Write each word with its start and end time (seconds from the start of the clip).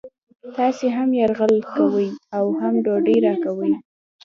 تاسې 0.55 0.85
هم 0.95 1.09
یرغل 1.21 1.55
کوئ 1.75 2.09
او 2.37 2.45
هم 2.59 2.73
ډوډۍ 2.85 3.17
راکوئ 3.27 3.73